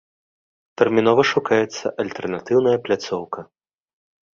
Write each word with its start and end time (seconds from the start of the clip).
Тэрмінова 0.83 1.23
шукаецца 1.33 1.95
альтэрнатыўная 2.07 2.77
пляцоўка. 2.87 3.41